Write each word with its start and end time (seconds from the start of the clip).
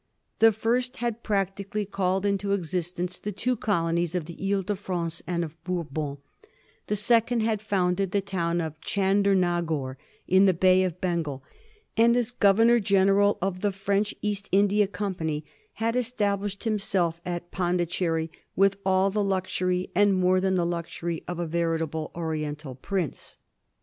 The 0.39 0.51
first 0.51 0.97
had 0.97 1.21
practically 1.21 1.85
called 1.85 2.25
into 2.25 2.53
existence 2.53 3.19
the 3.19 3.31
two 3.31 3.55
colonies 3.55 4.15
of 4.15 4.25
the 4.25 4.35
lie 4.39 4.63
de 4.65 4.75
France 4.75 5.21
and 5.27 5.43
of 5.43 5.63
Bourbon; 5.63 6.17
the 6.87 6.95
second 6.95 7.41
had 7.41 7.61
founded 7.61 8.09
the 8.09 8.19
town 8.19 8.61
of 8.61 8.81
Chander 8.81 9.37
nagor, 9.37 9.99
in 10.27 10.47
the 10.47 10.55
bay 10.55 10.83
of 10.83 10.99
Bengal, 10.99 11.43
and, 11.95 12.17
as 12.17 12.31
governor 12.31 12.79
general 12.79 13.37
of 13.43 13.59
the 13.59 13.71
French 13.71 14.15
East 14.23 14.49
India 14.51 14.87
Company, 14.87 15.45
had 15.73 15.95
established 15.95 16.63
himself 16.63 17.21
at 17.23 17.51
Pondicherry 17.51 18.31
with 18.55 18.77
all 18.83 19.11
the 19.11 19.23
luxury 19.23 19.91
and 19.93 20.15
more 20.15 20.41
than 20.41 20.53
all 20.57 20.65
the 20.65 20.71
luxury 20.71 21.23
of 21.27 21.37
a 21.37 21.45
veritable 21.45 22.09
Oriental 22.15 22.73
prince. 22.73 23.37